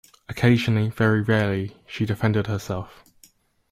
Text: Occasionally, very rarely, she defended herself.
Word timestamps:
Occasionally, 0.27 0.89
very 0.89 1.21
rarely, 1.21 1.77
she 1.85 2.07
defended 2.07 2.47
herself. 2.47 3.03